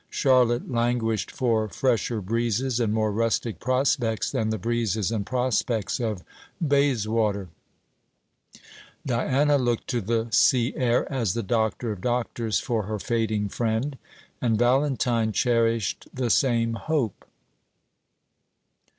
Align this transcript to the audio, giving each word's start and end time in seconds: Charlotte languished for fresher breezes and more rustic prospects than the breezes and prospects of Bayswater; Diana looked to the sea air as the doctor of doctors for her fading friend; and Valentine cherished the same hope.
Charlotte 0.09 0.67
languished 0.67 1.29
for 1.29 1.69
fresher 1.69 2.21
breezes 2.21 2.79
and 2.79 2.91
more 2.91 3.11
rustic 3.11 3.59
prospects 3.59 4.31
than 4.31 4.49
the 4.49 4.57
breezes 4.57 5.11
and 5.11 5.27
prospects 5.27 5.99
of 5.99 6.23
Bayswater; 6.59 7.49
Diana 9.05 9.59
looked 9.59 9.85
to 9.89 10.01
the 10.01 10.27
sea 10.31 10.73
air 10.75 11.05
as 11.13 11.35
the 11.35 11.43
doctor 11.43 11.91
of 11.91 12.01
doctors 12.01 12.59
for 12.59 12.87
her 12.87 12.97
fading 12.97 13.47
friend; 13.47 13.99
and 14.41 14.57
Valentine 14.57 15.31
cherished 15.33 16.07
the 16.11 16.31
same 16.31 16.73
hope. 16.73 17.23